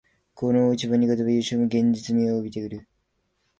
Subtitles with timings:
[0.33, 2.87] この大一番に勝てば優勝も現実味を帯びてくる